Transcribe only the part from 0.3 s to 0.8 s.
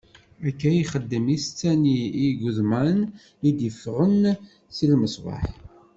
Akka i